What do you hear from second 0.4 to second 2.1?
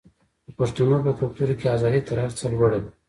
د پښتنو په کلتور کې ازادي